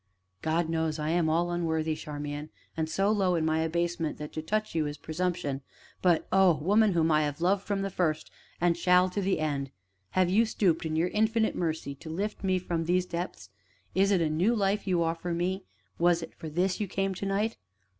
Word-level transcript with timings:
"God 0.41 0.67
knows 0.67 0.97
I 0.97 1.11
am 1.11 1.29
all 1.29 1.51
unworthy, 1.51 1.93
Charmian, 1.93 2.49
and 2.75 2.89
so 2.89 3.11
low 3.11 3.35
in 3.35 3.45
my 3.45 3.59
abasement 3.59 4.17
that 4.17 4.33
to 4.33 4.41
touch 4.41 4.73
you 4.73 4.87
is 4.87 4.97
presumption, 4.97 5.61
but 6.01 6.27
oh, 6.31 6.55
woman 6.55 6.93
whom 6.93 7.11
I 7.11 7.21
have 7.21 7.39
loved 7.39 7.67
from 7.67 7.83
the 7.83 7.91
first, 7.91 8.31
and 8.59 8.75
shall, 8.75 9.11
to 9.11 9.21
the 9.21 9.39
end, 9.39 9.69
have 10.17 10.27
you 10.27 10.47
stooped 10.47 10.87
in 10.87 10.95
your 10.95 11.09
infinite 11.09 11.53
mercy, 11.55 11.93
to 11.93 12.09
lift 12.09 12.43
me 12.43 12.57
from 12.57 12.85
these 12.85 13.05
depths 13.05 13.51
is 13.93 14.09
it 14.09 14.21
a 14.21 14.29
new 14.31 14.55
life 14.55 14.87
you 14.87 15.03
offer 15.03 15.35
me 15.35 15.65
was 15.99 16.23
it 16.23 16.33
for 16.33 16.49
this 16.49 16.79
you 16.79 16.87
came 16.87 17.13
to 17.13 17.25
night?" 17.27 17.57